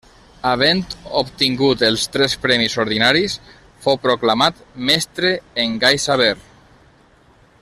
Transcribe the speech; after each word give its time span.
Havent 0.51 0.79
obtingut 1.19 1.83
els 1.89 2.05
tres 2.15 2.35
premis 2.47 2.77
ordinaris, 2.85 3.37
fou 3.85 4.01
proclamat 4.09 4.67
Mestre 4.89 5.35
en 5.65 5.81
Gai 5.85 5.97
Saber. 6.09 6.35